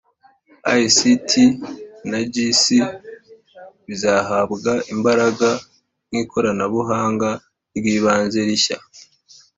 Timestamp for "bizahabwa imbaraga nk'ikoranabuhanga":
3.85-7.29